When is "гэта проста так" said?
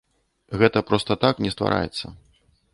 0.61-1.35